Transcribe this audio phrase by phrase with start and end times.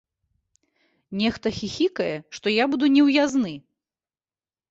[1.19, 3.51] Нехта хіхікае, што я буду неўязны.